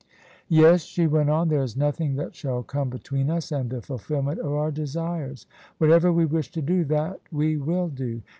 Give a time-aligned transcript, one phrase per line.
[0.47, 4.39] "Yes," she went on," there is nothing that shall come between us and the fulfilment
[4.39, 5.45] of our desires.
[5.77, 8.23] Whatever we wish to do, that we will do.